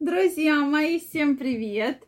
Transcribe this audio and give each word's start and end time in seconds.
Друзья 0.00 0.60
мои, 0.60 0.98
всем 0.98 1.36
привет! 1.36 2.04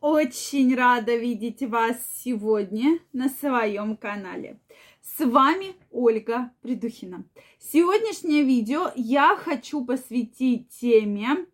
Очень 0.00 0.74
рада 0.74 1.14
видеть 1.14 1.62
вас 1.62 1.96
сегодня 2.16 2.98
на 3.12 3.28
своем 3.28 3.96
канале. 3.96 4.58
С 5.00 5.24
вами 5.24 5.76
Ольга 5.92 6.50
Придухина. 6.62 7.24
Сегодняшнее 7.60 8.42
видео 8.42 8.90
я 8.96 9.36
хочу 9.36 9.84
посвятить 9.84 10.68
теме 10.80 11.46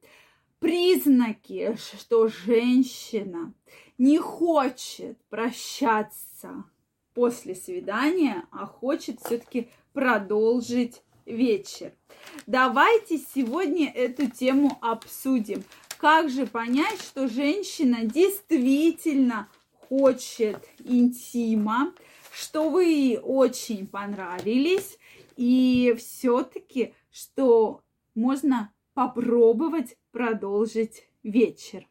признаки, 0.58 1.76
что 1.76 2.28
женщина 2.28 3.52
не 3.98 4.16
хочет 4.16 5.22
прощаться 5.28 6.64
после 7.12 7.54
свидания, 7.54 8.46
а 8.50 8.64
хочет 8.64 9.20
все-таки 9.20 9.68
продолжить 9.92 11.02
вечер. 11.26 11.92
Давайте 12.46 13.18
сегодня 13.18 13.90
эту 13.90 14.30
тему 14.30 14.78
обсудим. 14.80 15.64
Как 15.98 16.28
же 16.30 16.46
понять, 16.46 17.00
что 17.00 17.28
женщина 17.28 18.04
действительно 18.04 19.48
хочет 19.88 20.68
интима, 20.84 21.92
что 22.32 22.68
вы 22.68 22.84
ей 22.84 23.18
очень 23.18 23.86
понравились, 23.86 24.98
и 25.36 25.94
все-таки, 25.98 26.94
что 27.10 27.80
можно 28.14 28.72
попробовать 28.94 29.96
продолжить 30.12 31.08
вечер. 31.22 31.86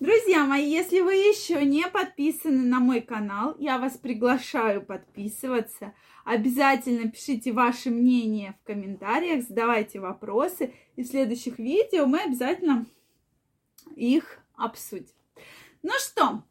Друзья 0.00 0.46
мои, 0.46 0.66
если 0.66 1.00
вы 1.00 1.14
еще 1.14 1.62
не 1.64 1.86
подписаны 1.86 2.62
на 2.62 2.80
мой 2.80 3.02
канал, 3.02 3.54
я 3.58 3.78
вас 3.78 3.98
приглашаю 3.98 4.80
подписываться. 4.80 5.92
Обязательно 6.24 7.10
пишите 7.10 7.52
ваше 7.52 7.90
мнение 7.90 8.56
в 8.60 8.66
комментариях, 8.66 9.44
задавайте 9.44 10.00
вопросы. 10.00 10.74
И 10.96 11.02
в 11.02 11.06
следующих 11.06 11.58
видео 11.58 12.06
мы 12.06 12.20
обязательно 12.20 12.86
их 13.96 14.38
обсудим. 14.54 15.14
Ну 15.82 15.92
что, 15.98 16.44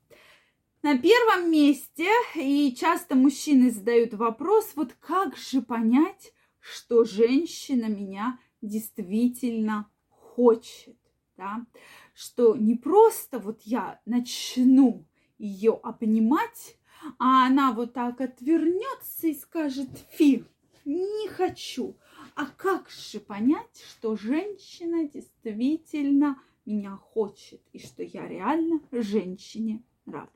на 0.82 0.98
первом 0.98 1.52
месте, 1.52 2.08
и 2.36 2.76
часто 2.76 3.16
мужчины 3.16 3.70
задают 3.70 4.14
вопрос, 4.14 4.72
вот 4.76 4.94
как 5.00 5.36
же 5.36 5.62
понять, 5.62 6.34
что 6.60 7.04
женщина 7.04 7.86
меня 7.86 8.40
действительно 8.62 9.90
хочет, 10.10 10.98
да? 11.38 11.66
что 12.14 12.56
не 12.56 12.76
просто 12.76 13.40
вот 13.40 13.62
я 13.64 14.00
начну 14.06 15.06
ее 15.38 15.80
обнимать, 15.84 16.78
а 17.18 17.48
она 17.48 17.72
вот 17.72 17.94
так 17.94 18.22
отвернется 18.22 19.28
и 19.28 19.34
скажет, 19.34 19.90
фи, 20.12 20.44
не 20.86 21.28
хочу. 21.30 21.96
А 22.36 22.46
как 22.46 22.90
же 22.90 23.20
понять, 23.20 23.84
что 23.90 24.16
женщина 24.16 25.08
действительно 25.08 26.42
меня 26.66 26.96
хочет 26.96 27.62
и 27.74 27.80
что 27.80 28.04
я 28.04 28.28
реально 28.28 28.82
женщине 28.92 29.84
нравлюсь? 30.06 30.30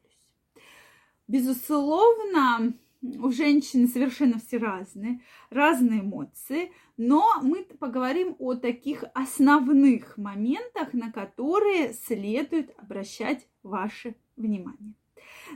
Безусловно, 1.27 2.73
у 3.01 3.31
женщин 3.31 3.87
совершенно 3.87 4.39
все 4.39 4.57
разные, 4.57 5.21
разные 5.49 6.01
эмоции, 6.01 6.71
но 6.97 7.25
мы 7.41 7.63
поговорим 7.63 8.35
о 8.39 8.55
таких 8.55 9.03
основных 9.13 10.17
моментах, 10.17 10.93
на 10.93 11.11
которые 11.11 11.93
следует 11.93 12.73
обращать 12.77 13.47
ваше 13.61 14.15
внимание. 14.35 14.93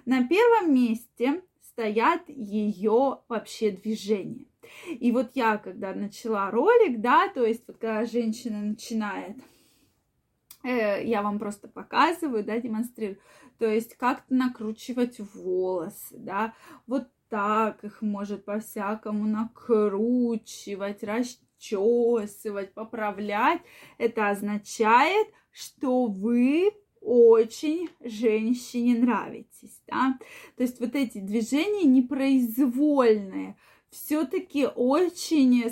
На 0.06 0.28
первом 0.28 0.74
месте 0.74 1.42
стоят 1.62 2.28
ее 2.28 3.20
вообще 3.28 3.72
движения. 3.72 4.46
И 4.88 5.12
вот 5.12 5.32
я, 5.36 5.58
когда 5.58 5.94
начала 5.94 6.52
ролик, 6.52 7.00
да, 7.00 7.30
то 7.30 7.46
есть 7.46 7.64
вот 7.68 7.78
когда 7.78 8.06
женщина 8.06 8.62
начинает, 8.62 9.38
э, 10.64 11.06
я 11.06 11.22
вам 11.22 11.40
просто 11.40 11.68
показываю, 11.68 12.44
да, 12.44 12.60
демонстрирую, 12.60 13.20
то 13.60 13.66
есть 13.66 13.96
как-то 13.96 14.34
накручивать 14.34 15.20
волосы, 15.34 16.18
да, 16.18 16.54
вот 16.86 17.08
так 17.30 17.84
их 17.84 18.02
может 18.02 18.46
по-всякому 18.46 19.26
накручивать, 19.26 21.04
расчесывать, 21.04 22.74
поправлять. 22.74 23.62
Это 23.98 24.30
означает, 24.30 25.28
что 25.52 26.08
вы 26.08 26.72
очень 27.02 27.90
женщине 28.04 29.00
нравитесь, 29.00 29.82
да. 29.88 30.18
То 30.56 30.64
есть 30.64 30.80
вот 30.80 30.96
эти 30.96 31.20
движения 31.20 31.84
непроизвольные, 31.84 33.56
все-таки 33.90 34.68
очень, 34.68 35.64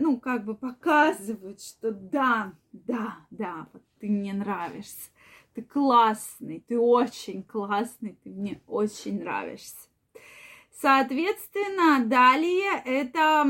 ну, 0.00 0.18
как 0.18 0.44
бы 0.44 0.54
показывают, 0.54 1.60
что 1.60 1.90
да, 1.90 2.52
да, 2.72 3.18
да, 3.30 3.66
вот 3.72 3.82
ты 4.00 4.08
мне 4.08 4.32
нравишься, 4.32 5.10
ты 5.54 5.62
классный, 5.62 6.64
ты 6.66 6.78
очень 6.78 7.42
классный, 7.42 8.16
ты 8.22 8.30
мне 8.30 8.60
очень 8.66 9.20
нравишься. 9.20 9.88
Соответственно, 10.78 12.04
далее 12.04 12.82
это 12.84 13.46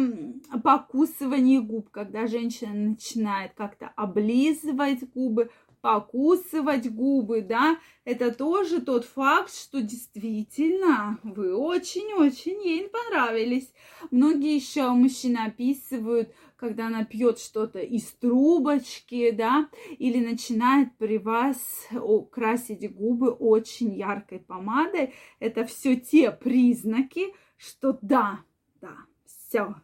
покусывание 0.63 1.61
губ, 1.61 1.91
когда 1.91 2.29
женщина 2.29 2.73
начинает 2.73 3.53
как-то 3.55 3.93
облизывать 3.97 5.01
губы, 5.13 5.51
покусывать 5.87 6.91
губы, 6.91 7.43
да, 7.43 7.79
это 8.05 8.33
тоже 8.35 8.81
тот 8.81 9.05
факт, 9.05 9.55
что 9.55 9.81
действительно 9.81 11.21
вы 11.23 11.55
очень-очень 11.55 12.61
ей 12.61 12.89
понравились. 12.89 13.73
Многие 14.11 14.57
еще 14.57 14.89
мужчины 14.89 15.37
описывают, 15.47 16.35
когда 16.57 16.89
она 16.89 17.05
пьет 17.05 17.39
что-то 17.39 17.79
из 17.79 18.03
трубочки, 18.15 19.31
да, 19.31 19.69
или 19.97 20.19
начинает 20.19 20.89
при 20.99 21.19
вас 21.19 21.57
красить 22.33 22.93
губы 22.93 23.31
очень 23.31 23.95
яркой 23.95 24.41
помадой. 24.41 25.15
Это 25.39 25.65
все 25.67 25.95
те 25.95 26.33
признаки, 26.33 27.33
что 27.57 27.97
да, 28.03 28.41
да, 28.81 28.97
все, 29.25 29.77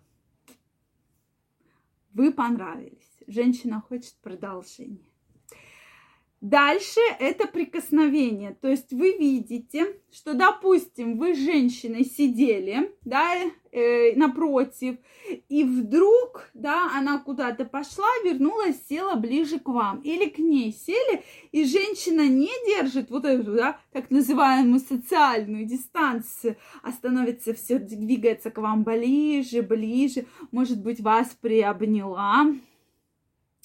вы 2.12 2.32
понравились. 2.32 3.18
Женщина 3.28 3.80
хочет 3.80 4.16
продолжения. 4.20 5.11
Дальше 6.42 6.98
это 7.20 7.46
прикосновение. 7.46 8.56
То 8.60 8.66
есть 8.66 8.92
вы 8.92 9.16
видите, 9.16 9.94
что, 10.10 10.34
допустим, 10.34 11.16
вы 11.16 11.36
с 11.36 11.38
женщиной 11.38 12.04
сидели, 12.04 12.90
да, 13.04 13.30
э, 13.70 14.16
напротив, 14.16 14.96
и 15.48 15.62
вдруг, 15.62 16.50
да, 16.52 16.90
она 16.96 17.18
куда-то 17.18 17.64
пошла, 17.64 18.08
вернулась, 18.24 18.84
села 18.88 19.14
ближе 19.14 19.60
к 19.60 19.68
вам. 19.68 20.00
Или 20.00 20.28
к 20.28 20.38
ней 20.38 20.72
сели, 20.72 21.22
и 21.52 21.64
женщина 21.64 22.26
не 22.26 22.50
держит 22.66 23.10
вот 23.10 23.24
эту, 23.24 23.52
да, 23.52 23.78
так 23.92 24.10
называемую 24.10 24.80
социальную 24.80 25.64
дистанцию, 25.64 26.56
а 26.82 26.90
становится 26.90 27.54
все, 27.54 27.78
двигается 27.78 28.50
к 28.50 28.58
вам 28.58 28.82
ближе, 28.82 29.62
ближе, 29.62 30.26
может 30.50 30.82
быть, 30.82 31.00
вас 31.00 31.36
приобняла, 31.40 32.46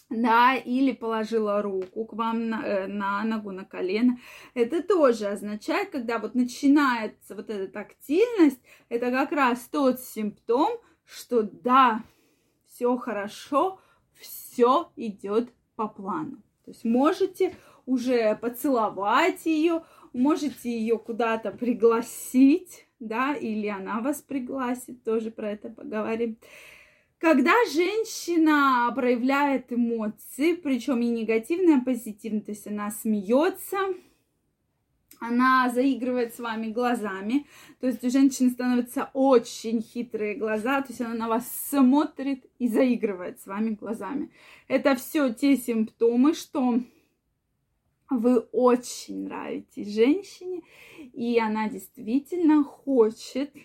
да, 0.09 0.55
или 0.55 0.91
положила 0.93 1.61
руку 1.61 2.05
к 2.05 2.13
вам 2.13 2.49
на, 2.49 2.65
э, 2.65 2.87
на 2.87 3.23
ногу, 3.23 3.51
на 3.51 3.65
колено. 3.65 4.17
Это 4.53 4.81
тоже 4.81 5.27
означает, 5.27 5.89
когда 5.89 6.19
вот 6.19 6.35
начинается 6.35 7.35
вот 7.35 7.49
эта 7.49 7.71
тактильность, 7.71 8.61
это 8.89 9.11
как 9.11 9.31
раз 9.31 9.67
тот 9.71 9.99
симптом, 9.99 10.79
что 11.05 11.43
да, 11.43 12.03
все 12.67 12.95
хорошо, 12.97 13.79
все 14.19 14.91
идет 14.95 15.49
по 15.75 15.87
плану. 15.87 16.37
То 16.65 16.71
есть 16.71 16.83
можете 16.83 17.55
уже 17.85 18.35
поцеловать 18.35 19.45
ее, 19.45 19.83
можете 20.13 20.69
ее 20.69 20.97
куда-то 20.97 21.51
пригласить, 21.51 22.87
да, 22.99 23.33
или 23.35 23.67
она 23.67 24.01
вас 24.01 24.21
пригласит, 24.21 25.03
тоже 25.03 25.31
про 25.31 25.51
это 25.51 25.69
поговорим. 25.69 26.37
Когда 27.19 27.53
женщина 27.73 28.91
проявляет 28.95 29.73
эмоции, 29.73 30.53
причем 30.53 31.01
и 31.01 31.07
негативные, 31.07 31.79
и 31.79 31.83
позитивные, 31.83 32.41
то 32.41 32.51
есть 32.51 32.67
она 32.67 32.91
смеется, 32.91 33.79
она 35.19 35.71
заигрывает 35.73 36.35
с 36.35 36.39
вами 36.39 36.67
глазами, 36.67 37.47
то 37.79 37.87
есть 37.87 38.03
у 38.03 38.11
женщины 38.11 38.51
становятся 38.51 39.09
очень 39.13 39.81
хитрые 39.81 40.35
глаза, 40.35 40.81
то 40.81 40.89
есть 40.89 41.01
она 41.01 41.15
на 41.15 41.27
вас 41.27 41.51
смотрит 41.69 42.45
и 42.59 42.67
заигрывает 42.67 43.41
с 43.41 43.47
вами 43.47 43.71
глазами. 43.71 44.31
Это 44.67 44.95
все 44.95 45.33
те 45.33 45.57
симптомы, 45.57 46.35
что 46.35 46.79
вы 48.11 48.39
очень 48.51 49.23
нравитесь 49.23 49.91
женщине, 49.91 50.61
и 51.13 51.39
она 51.39 51.67
действительно 51.67 52.63
хочет, 52.63 53.55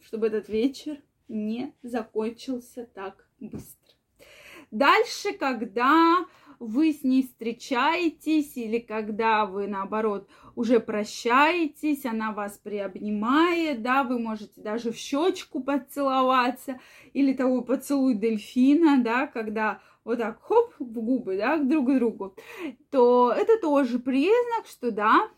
чтобы 0.00 0.26
этот 0.26 0.48
вечер 0.48 1.00
не 1.28 1.74
закончился 1.82 2.86
так 2.94 3.28
быстро. 3.40 3.94
Дальше, 4.70 5.32
когда 5.32 6.26
вы 6.58 6.92
с 6.92 7.04
ней 7.04 7.22
встречаетесь 7.22 8.56
или 8.56 8.78
когда 8.78 9.46
вы, 9.46 9.68
наоборот, 9.68 10.28
уже 10.54 10.80
прощаетесь, 10.80 12.06
она 12.06 12.32
вас 12.32 12.58
приобнимает, 12.58 13.82
да, 13.82 14.04
вы 14.04 14.18
можете 14.18 14.60
даже 14.60 14.90
в 14.90 14.96
щечку 14.96 15.62
поцеловаться, 15.62 16.80
или 17.12 17.32
такой 17.32 17.62
поцелуй 17.62 18.14
дельфина, 18.14 19.02
да, 19.02 19.26
когда 19.26 19.80
вот 20.04 20.18
так, 20.18 20.40
хоп, 20.40 20.72
в 20.78 21.00
губы, 21.00 21.36
да, 21.36 21.58
друг 21.58 21.88
к 21.88 21.94
другу, 21.98 22.34
то 22.90 23.32
это 23.36 23.58
тоже 23.60 23.98
признак, 23.98 24.66
что 24.66 24.90
да, 24.90 25.28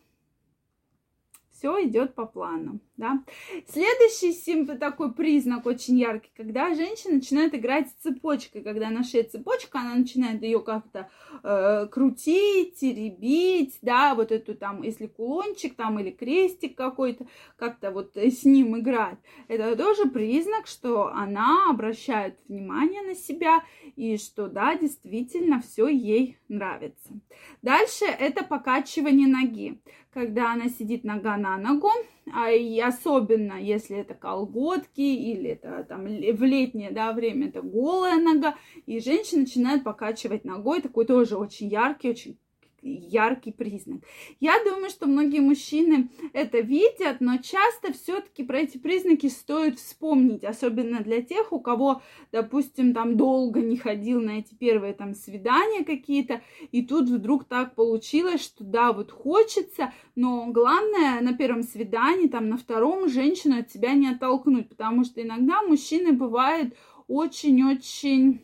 все 1.58 1.84
идет 1.84 2.14
по 2.14 2.25
плану, 2.25 2.81
да. 2.96 3.22
Следующий 3.69 4.32
симп 4.32 4.78
такой 4.78 5.12
признак 5.12 5.66
очень 5.66 5.99
яркий, 5.99 6.31
когда 6.37 6.75
женщина 6.75 7.14
начинает 7.14 7.55
играть 7.55 7.88
с 7.88 8.02
цепочкой, 8.02 8.62
когда 8.62 8.90
на 8.90 9.02
шее 9.02 9.25
цепочка, 9.25 9.81
она 9.81 9.96
начинает 9.96 10.43
ее 10.43 10.60
как-то 10.60 11.10
э, 11.43 11.87
крутить, 11.90 12.76
теребить, 12.78 13.78
да, 13.82 14.14
вот 14.14 14.31
эту 14.31 14.55
там, 14.55 14.82
если 14.82 15.06
кулончик 15.06 15.75
там 15.75 15.99
или 15.99 16.10
крестик 16.10 16.76
какой-то, 16.76 17.26
как-то 17.56 17.90
вот 17.90 18.16
с 18.16 18.44
ним 18.44 18.78
играть. 18.78 19.19
Это 19.49 19.76
тоже 19.76 20.08
признак, 20.08 20.69
что 20.69 21.08
она 21.08 21.70
обращает 21.70 22.38
внимание 22.49 23.02
на 23.02 23.14
себя 23.14 23.64
и 23.96 24.16
что, 24.16 24.46
да, 24.46 24.76
действительно 24.76 25.60
все 25.60 25.88
ей 25.88 26.38
нравится. 26.49 27.20
Дальше 27.62 28.05
это 28.05 28.44
покачивание 28.44 29.26
ноги 29.26 29.81
когда 30.12 30.52
она 30.52 30.69
сидит 30.69 31.05
нога 31.05 31.37
на 31.37 31.56
ногу, 31.56 31.90
а 32.32 32.50
и 32.50 32.78
особенно 32.81 33.55
если 33.55 33.96
это 33.96 34.14
колготки 34.14 35.00
или 35.00 35.50
это 35.50 35.84
там 35.88 36.05
в 36.05 36.43
летнее 36.43 36.90
да, 36.90 37.12
время 37.12 37.49
это 37.49 37.62
голая 37.62 38.16
нога, 38.20 38.56
и 38.87 39.00
женщина 39.00 39.43
начинает 39.43 39.84
покачивать 39.84 40.44
ногой, 40.44 40.81
такой 40.81 41.06
тоже 41.06 41.37
очень 41.37 41.69
яркий, 41.69 42.10
очень 42.10 42.38
яркий 42.83 43.53
признак. 43.53 44.03
Я 44.41 44.63
думаю, 44.65 44.91
что 44.91 45.07
многие 45.07 45.41
мужчины 45.41 46.11
это 46.33 46.61
видят, 46.61 47.21
но 47.21 47.39
часто 47.39 47.93
все-таки 47.93 48.45
про 48.45 48.61
эти 48.61 48.79
признаки 48.79 49.27
стоит 49.29 49.79
вспомнить, 49.79 50.45
особенно 50.45 51.01
для 51.01 51.23
тех, 51.23 51.53
у 51.53 51.61
кого, 51.61 52.03
допустим, 52.33 52.95
там 52.95 53.17
долго 53.17 53.61
не 53.61 53.77
ходил 53.77 54.21
на 54.21 54.39
эти 54.39 54.55
первые 54.55 54.95
там 54.95 55.15
свидания 55.15 55.85
какие-то, 55.85 56.43
и 56.73 56.83
тут 56.83 57.09
вдруг 57.09 57.45
так 57.45 57.75
получилось, 57.75 58.43
что 58.43 58.65
да, 58.65 58.93
вот 58.93 59.11
хочется, 59.11 59.93
но 60.15 60.47
главное 60.47 61.21
на 61.21 61.35
первом 61.35 61.63
свидании, 61.63 62.29
там 62.29 62.49
на 62.49 62.57
втором 62.57 63.09
женщину 63.09 63.59
от 63.59 63.71
себя 63.71 63.93
не 63.95 64.09
оттолкнуть, 64.09 64.69
потому 64.69 65.05
что 65.05 65.23
иногда 65.23 65.63
мужчины 65.63 66.13
бывают 66.13 66.75
очень-очень 67.09 68.41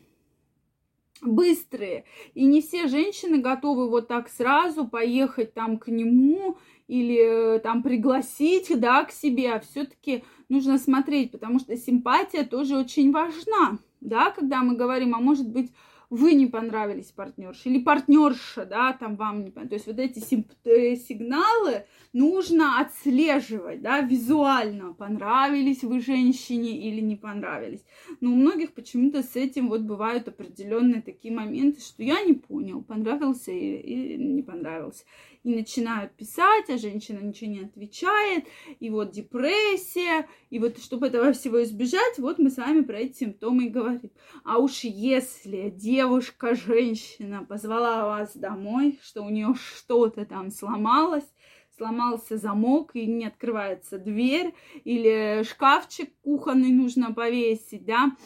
быстрые. 1.26 2.04
И 2.34 2.44
не 2.44 2.60
все 2.60 2.88
женщины 2.88 3.38
готовы 3.38 3.88
вот 3.88 4.08
так 4.08 4.28
сразу 4.28 4.86
поехать 4.86 5.54
там 5.54 5.78
к 5.78 5.88
нему 5.88 6.56
или 6.86 7.56
э, 7.56 7.58
там 7.60 7.82
пригласить, 7.82 8.68
да, 8.78 9.04
к 9.04 9.12
себе, 9.12 9.52
а 9.52 9.60
все-таки 9.60 10.24
нужно 10.48 10.78
смотреть, 10.78 11.30
потому 11.30 11.58
что 11.58 11.76
симпатия 11.76 12.44
тоже 12.44 12.76
очень 12.76 13.10
важна, 13.10 13.78
да, 14.00 14.30
когда 14.30 14.62
мы 14.62 14.76
говорим, 14.76 15.14
а 15.14 15.20
может 15.20 15.48
быть, 15.48 15.72
вы 16.10 16.34
не 16.34 16.46
понравились 16.46 17.12
партнерше, 17.12 17.68
или 17.68 17.82
партнерша, 17.82 18.64
да, 18.64 18.92
там 18.92 19.16
вам 19.16 19.44
не 19.44 19.50
понравилось. 19.50 19.70
То 19.70 19.74
есть 19.74 19.86
вот 19.86 19.98
эти 19.98 20.44
э, 20.64 20.96
сигналы 20.96 21.86
нужно 22.12 22.80
отслеживать, 22.80 23.82
да, 23.82 24.00
визуально, 24.00 24.92
понравились 24.92 25.82
вы 25.82 26.00
женщине 26.00 26.78
или 26.78 27.00
не 27.00 27.16
понравились. 27.16 27.84
Но 28.20 28.32
у 28.32 28.36
многих 28.36 28.72
почему-то 28.74 29.22
с 29.22 29.36
этим 29.36 29.68
вот 29.68 29.82
бывают 29.82 30.28
определенные 30.28 31.02
такие 31.02 31.34
моменты, 31.34 31.80
что 31.80 32.02
я 32.02 32.22
не 32.22 32.34
понял, 32.34 32.82
понравился 32.82 33.50
или 33.50 34.16
не 34.16 34.42
понравился 34.42 35.04
и 35.44 35.54
начинают 35.54 36.16
писать, 36.16 36.68
а 36.70 36.78
женщина 36.78 37.20
ничего 37.20 37.50
не 37.50 37.60
отвечает, 37.60 38.46
и 38.80 38.90
вот 38.90 39.12
депрессия, 39.12 40.26
и 40.50 40.58
вот 40.58 40.78
чтобы 40.78 41.06
этого 41.06 41.32
всего 41.32 41.62
избежать, 41.62 42.18
вот 42.18 42.38
мы 42.38 42.50
с 42.50 42.56
вами 42.56 42.80
про 42.80 42.98
эти 42.98 43.18
симптомы 43.18 43.66
и 43.66 43.68
говорим. 43.68 44.10
А 44.42 44.58
уж 44.58 44.80
если 44.80 45.68
девушка, 45.68 46.54
женщина 46.54 47.44
позвала 47.44 48.06
вас 48.06 48.34
домой, 48.36 48.98
что 49.02 49.22
у 49.22 49.28
нее 49.28 49.54
что-то 49.54 50.24
там 50.24 50.50
сломалось, 50.50 51.30
сломался 51.76 52.38
замок 52.38 52.92
и 52.94 53.06
не 53.06 53.26
открывается 53.26 53.98
дверь, 53.98 54.54
или 54.84 55.42
шкафчик 55.44 56.10
кухонный 56.22 56.72
нужно 56.72 57.12
повесить, 57.12 57.84
да, 57.84 58.16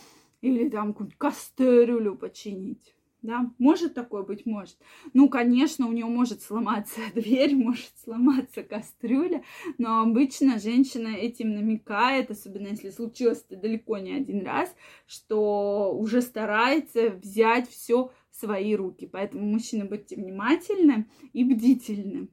или 0.40 0.68
там 0.68 0.92
какую-нибудь 0.92 1.18
кастрюлю 1.18 2.14
починить. 2.14 2.94
Да, 3.22 3.50
может 3.58 3.94
такое 3.94 4.22
быть, 4.22 4.46
может. 4.46 4.76
Ну, 5.12 5.28
конечно, 5.28 5.88
у 5.88 5.92
нее 5.92 6.06
может 6.06 6.40
сломаться 6.40 7.00
дверь, 7.14 7.56
может 7.56 7.90
сломаться 8.02 8.62
кастрюля, 8.62 9.42
но 9.76 10.02
обычно 10.02 10.60
женщина 10.60 11.08
этим 11.08 11.52
намекает, 11.52 12.30
особенно 12.30 12.68
если 12.68 12.90
случилось 12.90 13.44
это 13.48 13.60
далеко 13.60 13.98
не 13.98 14.12
один 14.12 14.44
раз, 14.46 14.72
что 15.06 15.92
уже 15.98 16.22
старается 16.22 17.10
взять 17.10 17.68
все 17.68 18.12
в 18.30 18.36
свои 18.36 18.76
руки. 18.76 19.06
Поэтому, 19.10 19.44
мужчины, 19.46 19.84
будьте 19.84 20.14
внимательны 20.14 21.10
и 21.32 21.42
бдительны. 21.42 22.28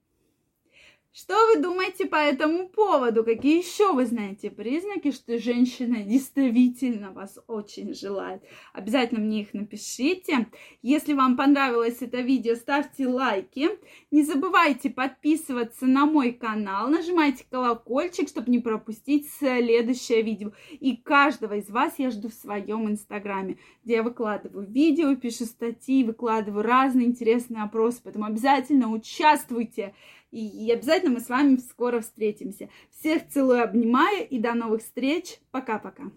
Что 1.17 1.33
вы 1.47 1.61
думаете 1.61 2.07
по 2.07 2.17
этому 2.17 2.67
поводу? 2.67 3.23
Какие 3.23 3.59
еще 3.59 3.93
вы 3.93 4.05
знаете 4.05 4.51
признаки, 4.51 5.11
что 5.11 5.39
женщина 5.39 6.03
действительно 6.03 7.11
вас 7.13 7.39
очень 7.47 7.93
желает? 7.93 8.43
Обязательно 8.73 9.21
мне 9.21 9.43
их 9.43 9.53
напишите. 9.53 10.47
Если 10.81 11.13
вам 11.13 11.37
понравилось 11.37 12.01
это 12.01 12.19
видео, 12.19 12.55
ставьте 12.55 13.07
лайки. 13.07 13.69
Не 14.11 14.23
забывайте 14.23 14.89
подписываться 14.89 15.85
на 15.85 16.05
мой 16.05 16.33
канал, 16.33 16.89
нажимайте 16.89 17.45
колокольчик, 17.49 18.27
чтобы 18.27 18.51
не 18.51 18.59
пропустить 18.59 19.31
следующее 19.39 20.21
видео. 20.21 20.51
И 20.69 20.97
каждого 20.97 21.53
из 21.53 21.69
вас 21.69 21.93
я 21.97 22.11
жду 22.11 22.27
в 22.27 22.33
своем 22.33 22.89
инстаграме, 22.89 23.57
где 23.85 23.93
я 23.93 24.03
выкладываю 24.03 24.67
видео, 24.69 25.15
пишу 25.15 25.45
статьи, 25.45 26.03
выкладываю 26.03 26.61
разные 26.61 27.07
интересные 27.07 27.63
опросы. 27.63 28.01
Поэтому 28.03 28.25
обязательно 28.25 28.91
участвуйте. 28.91 29.95
И 30.37 30.69
обязательно 30.71 31.11
мы 31.11 31.21
с 31.21 31.29
вами 31.29 31.57
скоро 31.57 32.01
встретимся. 32.01 32.69
Всех 32.91 33.27
целую, 33.29 33.63
обнимаю 33.63 34.27
и 34.27 34.37
до 34.37 34.53
новых 34.53 34.81
встреч. 34.81 35.39
Пока-пока. 35.51 36.11